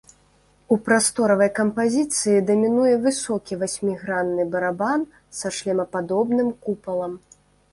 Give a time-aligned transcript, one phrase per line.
[0.75, 5.07] У прасторавай кампазіцыі дамінуе высокі васьмігранны барабан
[5.41, 7.13] са шлемападобным купалам.